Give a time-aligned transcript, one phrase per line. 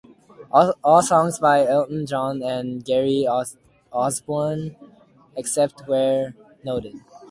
[0.51, 3.27] All songs by Elton John and Gary
[3.91, 4.75] Osborne,
[5.35, 6.95] except where noted.